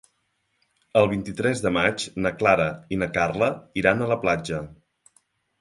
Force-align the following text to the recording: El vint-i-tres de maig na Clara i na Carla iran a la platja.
El 1.01 1.09
vint-i-tres 1.11 1.61
de 1.65 1.71
maig 1.75 2.07
na 2.27 2.33
Clara 2.39 2.67
i 2.97 3.01
na 3.03 3.11
Carla 3.19 3.51
iran 3.83 4.03
a 4.03 4.09
la 4.15 4.19
platja. 4.25 4.65